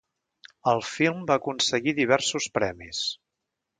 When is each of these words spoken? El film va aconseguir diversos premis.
El 0.71 0.79
film 0.91 1.21
va 1.31 1.37
aconseguir 1.41 1.93
diversos 1.99 2.49
premis. 2.59 3.03